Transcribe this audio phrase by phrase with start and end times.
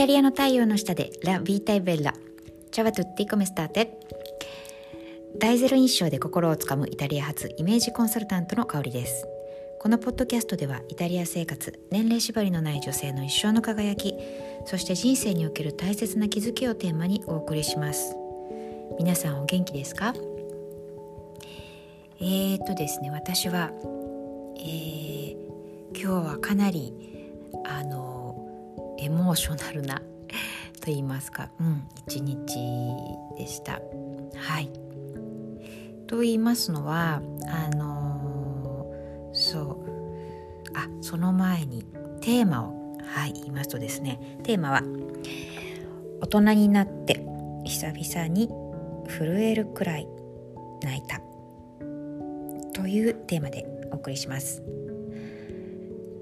[0.00, 2.14] タリアの太陽の下でラ・ビータイベッラ
[2.70, 3.98] チャワトゥッティコメスターテ
[5.38, 9.26] 大ゼロ印象で心をつかむイタリア発イメージコンサルタントの香りです。
[9.78, 14.14] このポッドキャストではイタリア生活年齢縛りのない女性の一生の輝き
[14.64, 18.16] そして人生における大切な気づきをテーマにお送りします。
[18.98, 20.14] 皆さんお元気ですか？
[22.22, 23.70] えーとですね私は、
[24.56, 25.36] えー、
[25.92, 26.94] 今日はかなり
[27.66, 28.18] あの
[29.00, 32.56] エモーショナルなと言いますか、うん、一日
[33.36, 33.80] でした。
[34.36, 34.70] はい。
[36.06, 38.90] と言いますのはあの
[39.32, 39.90] そう。
[40.74, 41.84] あその前に
[42.20, 44.82] テーマをはい言いますとですねテーマは
[46.22, 47.24] 「大人になって
[47.64, 48.48] 久々に
[49.08, 50.06] 震えるくらい
[50.82, 51.20] 泣いた」
[52.72, 54.62] というテーマでお送りします。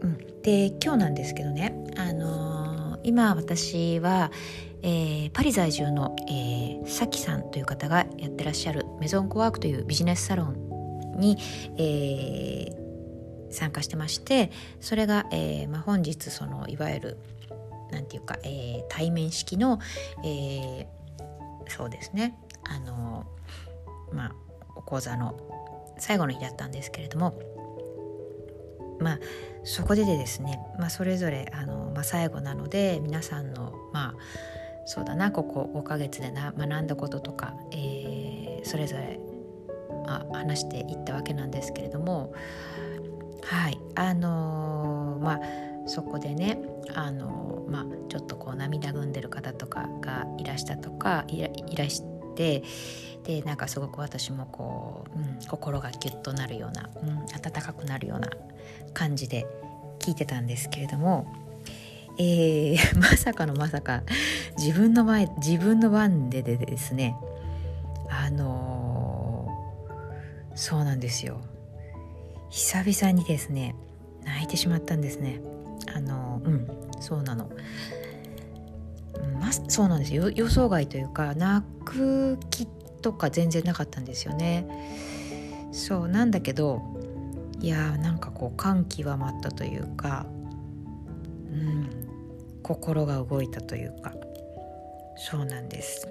[0.00, 1.72] うん、で今日なんですけどね、
[3.04, 4.30] 今私は、
[4.82, 11.36] えー、パリ在住の、えー、さきさんという方がやってらっしゃるメゾンコワークというビジネスサロンに、
[11.78, 14.50] えー、参加してまして
[14.80, 17.18] それが、えーまあ、本日そのいわゆる
[17.90, 19.78] なんていうか、えー、対面式の、
[20.24, 20.86] えー、
[21.68, 22.34] そうですね。
[22.64, 23.26] あの
[24.12, 24.32] まあ
[24.76, 25.36] お講座の
[25.98, 27.38] 最後の日だったんですけれども
[29.02, 29.20] まあ
[29.64, 34.14] そこでですね、まあ、それぞれあの、まあ、最後なので皆さんのまあ
[34.84, 39.20] そうだなここ5ヶ月でな学んだこととか、えー、それぞれ、
[40.06, 42.32] まあ、話していったわけなんですけれども
[43.44, 45.40] はいあのー、まあ
[45.86, 46.58] そこでね
[46.94, 52.02] あのー、まあちょっとこう涙ぐんでる方とかがいらしたとかいらいらし
[52.34, 52.62] て
[53.24, 58.28] でなんかすごく私もこう、うん、心がギュッとなるような、うん、温かくなるような
[58.94, 59.46] 感じで
[60.00, 61.32] 聞いてたんですけれども、
[62.18, 64.02] えー、 まさかのまさか
[64.58, 67.16] 自分の前自分の番ででですね
[68.08, 71.40] あのー、そうなんですよ
[72.50, 73.74] 久々にですね
[74.24, 75.40] 泣いてしまったんですね
[75.94, 77.50] あのー、うんそうなの。
[79.40, 80.30] ま、そうなんですよ。
[80.30, 84.66] 予想外というか泣く気とか全然なかったんですよね。
[85.72, 86.82] そうなんだけど
[87.60, 90.26] いやーなんかこう感極まったというか
[91.50, 92.08] うん
[92.62, 94.12] 心が動いたというか
[95.16, 96.08] そうなんです。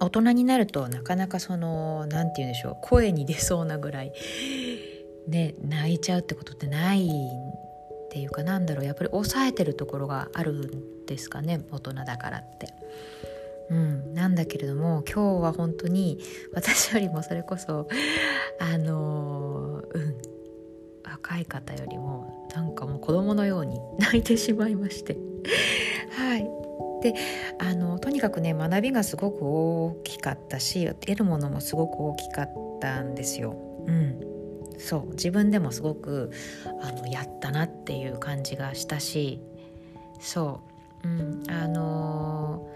[0.00, 4.12] 大人になるとなかなかその何て言うんでしょう声に出そうなぐらい
[5.26, 12.68] ね泣いちゃうってことってないっていうかなんだろうやっぱり抑えてるところがあるんですかね大人だからって。
[13.70, 16.18] うん、なんだけれども今日は本当に
[16.54, 17.86] 私よりもそれこそ
[18.60, 20.14] あのうん
[21.04, 25.18] 若い方よりもなんかもう子供のように泣いてしまいまして
[26.16, 26.48] はい
[27.02, 27.14] で
[27.58, 33.56] あのとにかくね学びがすごく大きかったし得るものもすごく大きかったんですよ。
[33.86, 34.20] うん、
[34.78, 36.30] そう自分でもすごく
[36.82, 39.40] あのやったなっていう感じがしたし
[40.20, 42.68] そう、うん、あの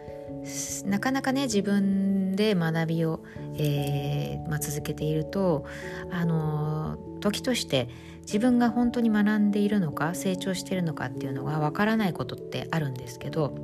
[0.44, 3.20] ー、なかなかね自分で学びを、
[3.56, 5.64] えーまあ、続けていると、
[6.10, 7.88] あのー、時として
[8.22, 13.54] 自分が本当に学んでいるのか成長しているのかっていうのがわからないことってあるんですけど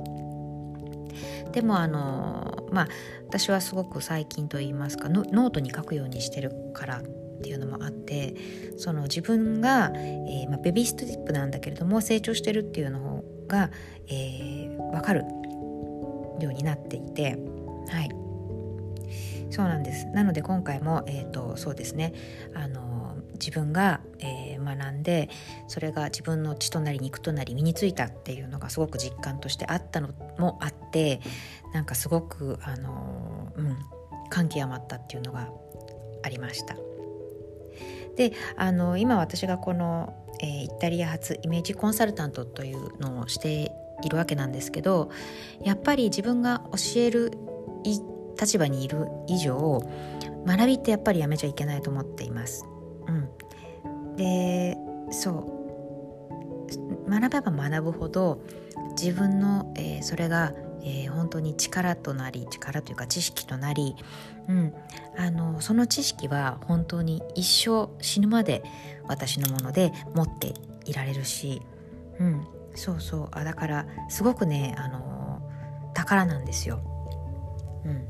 [1.51, 2.87] でもあのまあ
[3.27, 7.01] 私はすごく最近といいますかノートに書くようにしてるからっ
[7.41, 8.35] ていうのもあって
[8.77, 13.69] その自分が、えーまあ、ベビーストリップなんだけれども成長してるっていうのが、
[14.07, 15.25] えー、分かる
[16.39, 17.37] ようになっていて
[17.89, 18.09] はい。
[19.51, 20.05] そうなんです。
[20.07, 22.13] なので今回も、えーと、そうですね。
[22.53, 25.29] あの自分が、えー、学んで
[25.67, 31.21] それが自分の血となり肉となり身についたっていうのがすごく実感としてあったのもあって
[31.73, 33.77] なんかすごくあの、うん、
[34.29, 35.49] 感極まったっていうのが
[36.21, 36.75] ありました。
[38.15, 43.71] であの今私がこの、えー、イタリア発イメージコンサルタントというのをして
[44.03, 45.09] いるわけなんですけど
[45.61, 47.31] やっぱり自分が教える
[48.39, 49.81] 立場にいる以上
[50.45, 52.65] 学びってやっぱりやめちゃいけないと思っています。
[53.07, 53.11] う
[53.91, 54.77] ん、で
[55.11, 55.55] そ
[57.05, 58.41] う学べば学ぶほど
[58.91, 60.53] 自分の、えー、それが
[60.83, 63.95] えー、本当に力となり力というか知識となり、
[64.47, 64.73] うん、
[65.17, 68.63] あのその知識は本当に一生死ぬまで
[69.07, 70.53] 私のもので持って
[70.85, 71.61] いられるし、
[72.19, 73.27] うん、そうそう。
[73.31, 75.41] あだからすごくねあの
[75.93, 76.81] 宝なんですよ。
[77.85, 78.05] うん、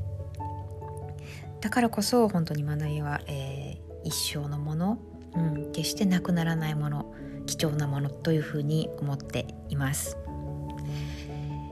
[1.60, 4.98] だからこそ本当に学びは、えー、一生のもの、
[5.34, 7.14] うん、決してなくならないもの
[7.46, 10.16] 貴重なものというふうに思っています。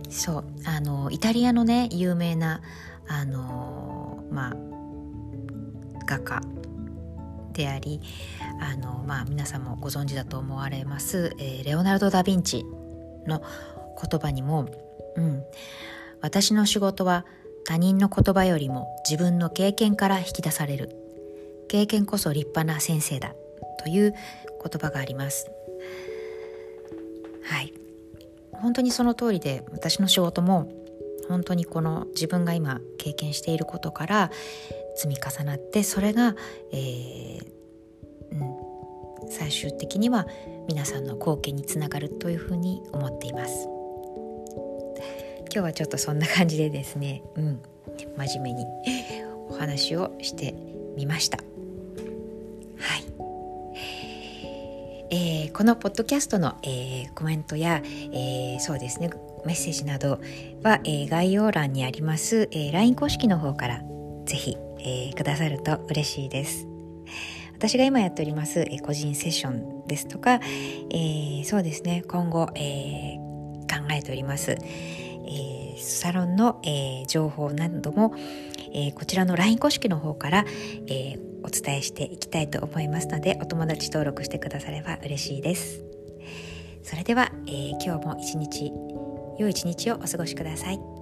[0.08, 2.60] そうあのイタリアのね有名な
[3.06, 4.56] あのまあ
[6.06, 6.40] 画家
[7.52, 8.00] であり
[8.60, 12.64] あの、まあ、皆さんもご存知だと思われます、えー、レオナルド・ダ・ヴィンチ
[13.26, 13.42] の
[14.00, 14.68] 言葉にも、
[15.16, 15.42] うん、
[16.20, 17.26] 私の仕事は
[17.66, 20.90] 他人の言葉よりも自分の経験から引き出される。
[21.68, 23.34] 経験こそ立派な先生だ
[23.84, 25.50] という言葉があります。
[27.44, 27.72] はい。
[28.60, 30.70] 本当にその通りで私の仕事も
[31.28, 34.30] 本当にこの自分が今経験していることから
[34.96, 36.34] 積み重なってそれが、
[36.72, 37.58] えー
[38.32, 40.26] うん、最終的には
[40.68, 43.68] 皆さんの貢献につながるというふうに思っています。
[45.50, 47.62] 今日はちょっとそんな感じでですね、うん、
[48.16, 48.66] 真面目に
[49.48, 50.54] お話をして
[50.96, 51.47] みました。
[55.20, 59.10] えー、このポッドキャストの、えー、コメントや、えー、そうですね
[59.44, 60.20] メッセージなど
[60.62, 63.82] は、え、概要欄にあります、え、LINE 公式の方から
[64.26, 66.68] ぜひ、え、くださると嬉しいです。
[67.52, 70.38] 私が今やっております、え、個人セッションですとか、
[70.92, 73.16] え、そうですね今後、え、
[73.68, 78.14] 考えております、え、サロンの、え、情報なども、
[78.72, 80.44] え、こちらの LINE 公式の方から、
[80.86, 85.82] えー、お伝えしていきたいと思いますのでお友達登録してくだされば嬉しいです
[86.82, 88.70] それでは、えー、今日も一日
[89.38, 90.97] 良い一日をお過ごしください。